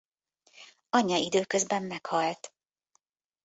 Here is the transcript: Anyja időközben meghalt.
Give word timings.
Anyja 0.89 1.15
időközben 1.17 1.83
meghalt. 1.83 2.53